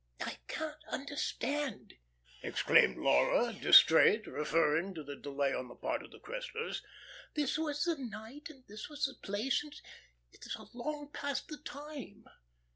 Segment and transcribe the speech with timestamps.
[0.21, 1.93] "I can't understand,"
[2.41, 6.81] exclaimed Laura distrait, referring to the delay on the part of the Cresslers.
[7.35, 9.79] "This was the night, and this was the place, and
[10.31, 12.25] it is long past the time.